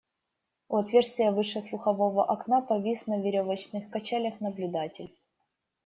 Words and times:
У 0.67 0.77
отверстия 0.77 1.27
выше 1.31 1.61
слухового 1.67 2.23
окна 2.23 2.61
повис 2.61 3.05
на 3.05 3.21
веревочных 3.21 3.87
качелях 3.91 4.41
наблюдатель. 4.41 5.15